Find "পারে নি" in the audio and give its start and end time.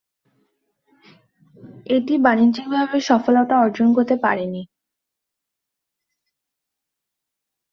4.23-4.61